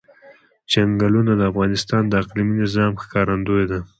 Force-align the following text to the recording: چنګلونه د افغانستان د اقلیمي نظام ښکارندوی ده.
چنګلونه 0.71 1.31
د 1.35 1.41
افغانستان 1.51 2.03
د 2.07 2.13
اقلیمي 2.21 2.55
نظام 2.63 2.91
ښکارندوی 3.03 3.63
ده. 3.71 3.79